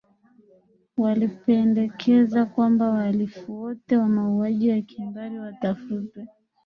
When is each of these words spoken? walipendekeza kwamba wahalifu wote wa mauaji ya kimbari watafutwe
walipendekeza 0.97 2.45
kwamba 2.45 2.89
wahalifu 2.89 3.61
wote 3.61 3.97
wa 3.97 4.07
mauaji 4.07 4.67
ya 4.67 4.81
kimbari 4.81 5.39
watafutwe 5.39 6.27